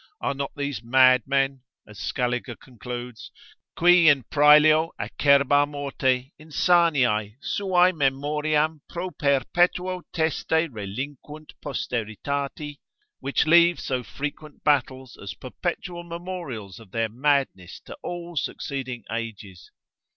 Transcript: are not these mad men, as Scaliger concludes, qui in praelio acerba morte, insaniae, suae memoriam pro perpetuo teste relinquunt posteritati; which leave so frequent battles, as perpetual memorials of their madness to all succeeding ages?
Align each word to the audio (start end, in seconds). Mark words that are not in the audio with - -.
are 0.19 0.33
not 0.33 0.51
these 0.55 0.81
mad 0.81 1.21
men, 1.27 1.61
as 1.87 1.99
Scaliger 1.99 2.55
concludes, 2.55 3.31
qui 3.75 4.09
in 4.09 4.23
praelio 4.31 4.89
acerba 4.99 5.67
morte, 5.67 6.31
insaniae, 6.41 7.35
suae 7.39 7.91
memoriam 7.93 8.81
pro 8.89 9.11
perpetuo 9.11 10.01
teste 10.11 10.71
relinquunt 10.71 11.53
posteritati; 11.63 12.79
which 13.19 13.45
leave 13.45 13.79
so 13.79 14.01
frequent 14.03 14.63
battles, 14.63 15.19
as 15.21 15.35
perpetual 15.35 16.01
memorials 16.03 16.79
of 16.79 16.89
their 16.89 17.07
madness 17.07 17.79
to 17.79 17.95
all 18.01 18.35
succeeding 18.35 19.03
ages? 19.11 19.69